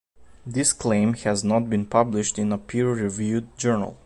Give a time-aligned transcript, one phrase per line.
[0.47, 3.99] This claim has not been published in a peer reviewed journal.